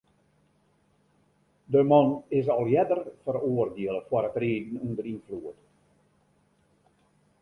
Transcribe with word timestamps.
De 1.75 1.83
man 1.89 2.09
is 2.39 2.49
al 2.55 2.71
earder 2.79 2.99
feroardiele 3.27 4.01
foar 4.09 4.25
it 4.31 4.39
riden 4.43 4.81
ûnder 4.85 5.05
ynfloed. 5.13 5.59